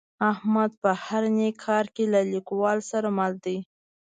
احمد 0.31 0.71
په 0.81 0.91
هر 1.03 1.23
نیک 1.37 1.55
کار 1.65 1.85
کې 1.95 2.03
له 2.13 2.19
کلیوالو 2.47 2.83
سره 2.91 3.07
مل 3.17 3.33
دی. 3.45 3.57